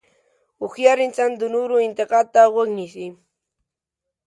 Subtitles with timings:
[0.59, 3.07] هوښیار انسان د نورو انتقاد ته غوږ نیسي.